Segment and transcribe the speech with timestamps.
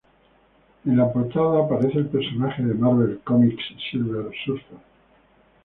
[0.83, 3.61] En la portada aparece el personaje de Marvel Comics
[3.91, 4.79] Silver Surfer.